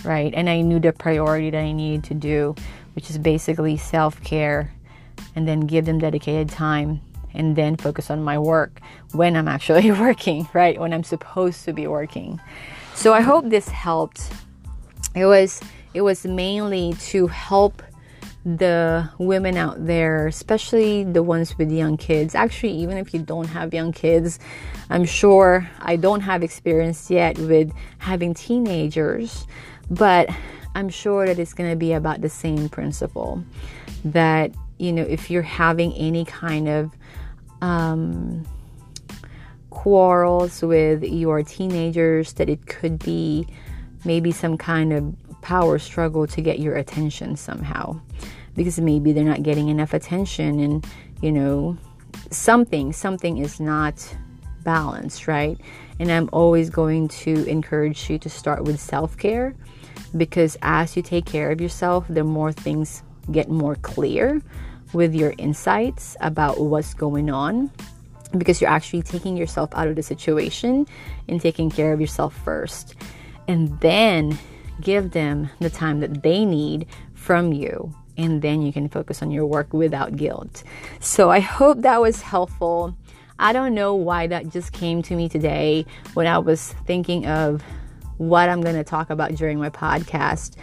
right? 0.03 0.35
And 0.35 0.51
I 0.51 0.63
knew 0.63 0.81
the 0.81 0.93
priority 0.93 1.51
that 1.51 1.61
I 1.61 1.71
needed 1.71 2.03
to 2.05 2.15
do, 2.15 2.57
which 2.95 3.09
is 3.09 3.19
basically 3.19 3.77
self 3.77 4.21
care, 4.25 4.73
and 5.37 5.47
then 5.47 5.61
give 5.61 5.85
them 5.85 6.01
dedicated 6.01 6.49
time 6.49 7.01
and 7.35 7.55
then 7.55 7.77
focus 7.77 8.11
on 8.11 8.23
my 8.25 8.37
work 8.37 8.81
when 9.13 9.37
I'm 9.37 9.47
actually 9.47 9.91
working, 10.07 10.49
right? 10.53 10.79
When 10.81 10.93
I'm 10.93 11.05
supposed 11.05 11.65
to 11.67 11.73
be 11.73 11.87
working. 11.87 12.41
So 12.95 13.15
I 13.15 13.21
hope 13.21 13.49
this 13.49 13.69
helped. 13.69 14.29
It 15.15 15.27
was 15.27 15.61
it 15.95 16.01
was 16.01 16.25
mainly 16.25 16.95
to 17.11 17.27
help 17.27 17.83
the 18.45 19.09
women 19.19 19.57
out 19.57 19.87
there, 19.87 20.27
especially 20.27 21.05
the 21.05 21.23
ones 21.23 21.57
with 21.59 21.71
young 21.71 21.97
kids. 21.97 22.35
Actually, 22.35 22.73
even 22.73 22.97
if 22.97 23.15
you 23.15 23.21
don't 23.21 23.47
have 23.47 23.73
young 23.73 23.93
kids, 23.93 24.41
I'm 24.91 25.05
sure 25.05 25.69
I 25.81 25.97
don't 25.97 26.21
have 26.21 26.43
experience 26.43 27.11
yet 27.11 27.39
with 27.39 27.73
having 27.99 28.35
teenagers, 28.35 29.47
but 29.91 30.29
I'm 30.75 30.89
sure 30.89 31.27
that 31.27 31.39
it's 31.39 31.55
going 31.55 31.71
to 31.71 31.77
be 31.77 31.93
about 31.93 32.21
the 32.21 32.29
same 32.29 32.69
principle 32.69 33.45
that, 34.05 34.53
you 34.79 34.93
know, 34.93 35.03
if 35.03 35.31
you're 35.31 35.43
having 35.43 35.93
any 35.93 36.25
kind 36.25 36.69
of 36.69 36.91
um, 37.61 38.45
quarrels 39.71 40.63
with 40.63 41.05
your 41.05 41.43
teenagers, 41.45 42.33
that 42.35 42.49
it 42.49 42.67
could 42.67 42.99
be 42.99 43.47
maybe 44.05 44.33
some 44.33 44.57
kind 44.57 44.93
of 44.93 45.15
power 45.43 45.79
struggle 45.79 46.27
to 46.27 46.41
get 46.41 46.59
your 46.59 46.77
attention 46.77 47.37
somehow. 47.37 48.01
Because 48.55 48.79
maybe 48.79 49.13
they're 49.13 49.25
not 49.25 49.43
getting 49.43 49.69
enough 49.69 49.95
attention 49.95 50.61
and 50.61 50.87
you 51.23 51.33
know 51.33 51.79
something 52.31 52.93
something 52.93 53.39
is 53.39 53.61
not 53.61 54.17
balanced 54.65 55.27
right? 55.27 55.59
And 55.99 56.11
i'm 56.11 56.29
always 56.33 56.69
going 56.69 57.09
to 57.09 57.47
encourage 57.47 58.11
you 58.11 58.19
to 58.19 58.29
start 58.29 58.65
with 58.65 58.81
self-care 58.81 59.55
because 60.17 60.59
as 60.63 60.97
you 60.97 61.03
take 61.03 61.25
care 61.25 61.51
of 61.51 61.61
yourself 61.61 62.07
the 62.09 62.25
more 62.25 62.53
things 62.53 63.03
get 63.31 63.49
more 63.49 63.77
clear 63.77 64.43
with 64.93 65.15
your 65.15 65.33
insights 65.39 66.17
about 66.21 66.61
what's 66.61 66.93
going 66.93 67.31
on 67.31 67.71
because 68.37 68.61
you're 68.61 68.71
actually 68.71 69.03
taking 69.03 69.37
yourself 69.37 69.71
out 69.75 69.89
of 69.89 69.97
the 69.97 70.03
situation 70.03 70.87
and 71.29 71.41
taking 71.41 71.71
care 71.71 71.93
of 71.93 72.01
yourself 72.01 72.35
first 72.45 72.97
and 73.49 73.79
then 73.81 74.39
give 74.81 75.13
them 75.13 75.51
the 75.61 75.71
time 75.71 76.01
that 76.01 76.23
they 76.23 76.45
need 76.45 76.87
from 77.15 77.53
you 77.53 77.95
and 78.17 78.43
then 78.43 78.63
you 78.63 78.73
can 78.73 78.89
focus 78.89 79.23
on 79.23 79.31
your 79.31 79.47
work 79.47 79.73
without 79.73 80.17
guilt. 80.17 80.63
So 81.01 81.31
I 81.31 81.41
hope 81.41 81.83
that 81.83 82.01
was 82.01 82.21
helpful. 82.21 82.97
I 83.39 83.53
don't 83.53 83.75
know 83.75 83.95
why 83.95 84.27
that 84.27 84.51
just 84.51 84.73
came 84.73 85.03
to 85.03 85.17
me 85.17 85.29
today 85.29 85.87
when 86.15 86.27
I 86.27 86.39
was 86.39 86.73
thinking 86.87 87.27
of 87.27 87.63
what 88.19 88.49
I'm 88.49 88.61
going 88.61 88.77
to 88.77 88.85
talk 88.85 89.11
about 89.11 89.35
during 89.35 89.59
my 89.59 89.71
podcast, 89.71 90.57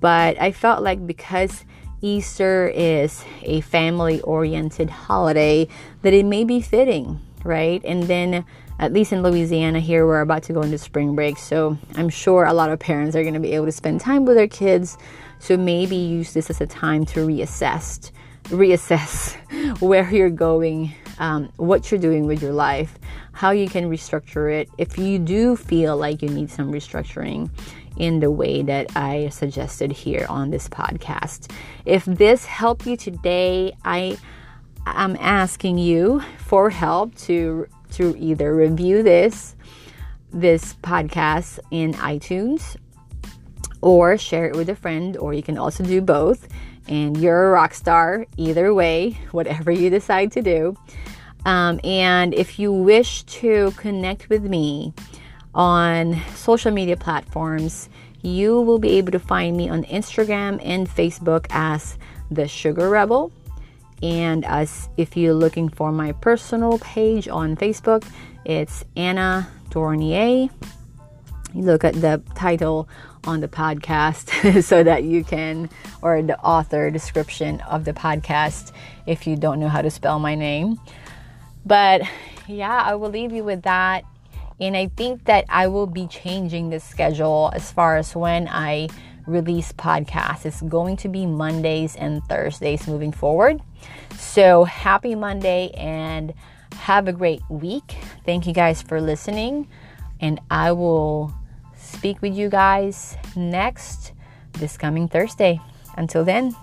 but 0.00 0.40
I 0.40 0.50
felt 0.52 0.82
like 0.82 1.06
because 1.06 1.64
Easter 2.00 2.68
is 2.68 3.24
a 3.42 3.60
family 3.62 4.20
oriented 4.22 4.90
holiday 4.90 5.68
that 6.02 6.12
it 6.12 6.26
may 6.26 6.44
be 6.44 6.60
fitting, 6.60 7.20
right? 7.44 7.82
And 7.84 8.04
then 8.04 8.44
at 8.78 8.92
least 8.92 9.12
in 9.12 9.22
Louisiana 9.22 9.80
here 9.80 10.06
we're 10.06 10.20
about 10.20 10.42
to 10.44 10.52
go 10.52 10.62
into 10.62 10.78
spring 10.78 11.14
break, 11.14 11.38
so 11.38 11.78
I'm 11.94 12.08
sure 12.08 12.44
a 12.44 12.52
lot 12.52 12.70
of 12.70 12.78
parents 12.78 13.14
are 13.16 13.22
going 13.22 13.34
to 13.34 13.40
be 13.40 13.52
able 13.52 13.66
to 13.66 13.72
spend 13.72 14.00
time 14.00 14.24
with 14.24 14.36
their 14.36 14.48
kids 14.48 14.96
so 15.38 15.56
maybe 15.56 15.96
use 15.96 16.32
this 16.32 16.48
as 16.50 16.60
a 16.60 16.66
time 16.66 17.04
to 17.06 17.20
reassess, 17.20 18.10
reassess 18.44 19.36
where 19.80 20.10
you're 20.10 20.30
going, 20.30 20.94
um, 21.18 21.52
what 21.56 21.90
you're 21.90 22.00
doing 22.00 22.26
with 22.26 22.42
your 22.42 22.52
life, 22.52 22.98
how 23.32 23.50
you 23.50 23.68
can 23.68 23.90
restructure 23.90 24.52
it. 24.52 24.68
If 24.78 24.96
you 24.96 25.18
do 25.18 25.56
feel 25.56 25.96
like 25.96 26.22
you 26.22 26.28
need 26.28 26.50
some 26.50 26.72
restructuring 26.72 27.50
in 27.96 28.20
the 28.20 28.30
way 28.30 28.62
that 28.62 28.96
I 28.96 29.28
suggested 29.28 29.92
here 29.92 30.26
on 30.28 30.50
this 30.50 30.68
podcast. 30.68 31.52
If 31.84 32.04
this 32.04 32.44
helped 32.44 32.86
you 32.86 32.96
today, 32.96 33.76
I 33.84 34.16
am 34.86 35.16
asking 35.20 35.78
you 35.78 36.22
for 36.38 36.70
help 36.70 37.14
to 37.16 37.68
to 37.92 38.16
either 38.18 38.54
review 38.54 39.02
this 39.02 39.56
this 40.32 40.74
podcast 40.82 41.60
in 41.70 41.94
iTunes 41.94 42.76
or 43.80 44.16
share 44.18 44.46
it 44.46 44.56
with 44.56 44.68
a 44.68 44.74
friend, 44.74 45.16
or 45.16 45.34
you 45.34 45.42
can 45.42 45.58
also 45.58 45.84
do 45.84 46.00
both. 46.00 46.48
And 46.88 47.16
you're 47.16 47.48
a 47.48 47.50
rock 47.50 47.74
star 47.74 48.26
either 48.36 48.74
way, 48.74 49.18
whatever 49.30 49.70
you 49.70 49.90
decide 49.90 50.32
to 50.32 50.42
do. 50.42 50.76
Um, 51.44 51.78
and 51.84 52.32
if 52.34 52.58
you 52.58 52.72
wish 52.72 53.22
to 53.24 53.72
connect 53.76 54.30
with 54.30 54.44
me 54.44 54.94
on 55.54 56.20
social 56.34 56.72
media 56.72 56.96
platforms, 56.96 57.90
you 58.22 58.60
will 58.62 58.78
be 58.78 58.96
able 58.96 59.12
to 59.12 59.18
find 59.18 59.56
me 59.56 59.68
on 59.68 59.84
Instagram 59.84 60.58
and 60.64 60.88
Facebook 60.88 61.46
as 61.50 61.98
the 62.30 62.48
Sugar 62.48 62.88
Rebel. 62.88 63.30
And 64.04 64.44
as 64.44 64.90
if 64.98 65.16
you're 65.16 65.32
looking 65.32 65.70
for 65.70 65.90
my 65.90 66.12
personal 66.12 66.78
page 66.78 67.26
on 67.26 67.56
Facebook, 67.56 68.06
it's 68.44 68.84
Anna 68.96 69.48
Dornier. 69.70 70.50
You 71.54 71.62
look 71.62 71.84
at 71.84 71.94
the 71.94 72.22
title 72.34 72.86
on 73.26 73.40
the 73.40 73.48
podcast 73.48 74.62
so 74.62 74.84
that 74.84 75.04
you 75.04 75.24
can, 75.24 75.70
or 76.02 76.20
the 76.20 76.38
author 76.40 76.90
description 76.90 77.62
of 77.62 77.86
the 77.86 77.94
podcast 77.94 78.72
if 79.06 79.26
you 79.26 79.36
don't 79.36 79.58
know 79.58 79.68
how 79.68 79.80
to 79.80 79.90
spell 79.90 80.18
my 80.18 80.34
name. 80.34 80.78
But 81.64 82.02
yeah, 82.46 82.82
I 82.84 82.96
will 82.96 83.08
leave 83.08 83.32
you 83.32 83.42
with 83.42 83.62
that. 83.62 84.04
And 84.60 84.76
I 84.76 84.88
think 84.88 85.24
that 85.24 85.46
I 85.48 85.68
will 85.68 85.86
be 85.86 86.08
changing 86.08 86.68
the 86.68 86.78
schedule 86.78 87.50
as 87.54 87.72
far 87.72 87.96
as 87.96 88.14
when 88.14 88.48
I 88.48 88.90
release 89.26 89.72
podcast. 89.72 90.46
It's 90.46 90.62
going 90.62 90.96
to 90.98 91.08
be 91.08 91.26
Mondays 91.26 91.96
and 91.96 92.22
Thursdays 92.24 92.86
moving 92.86 93.12
forward. 93.12 93.62
So 94.16 94.64
happy 94.64 95.14
Monday 95.14 95.70
and 95.76 96.34
have 96.76 97.08
a 97.08 97.12
great 97.12 97.42
week. 97.48 97.96
Thank 98.24 98.46
you 98.46 98.52
guys 98.52 98.82
for 98.82 99.00
listening. 99.00 99.68
And 100.20 100.40
I 100.50 100.72
will 100.72 101.34
speak 101.76 102.22
with 102.22 102.34
you 102.34 102.48
guys 102.48 103.16
next 103.36 104.12
this 104.54 104.76
coming 104.76 105.08
Thursday. 105.08 105.60
Until 105.96 106.24
then, 106.24 106.54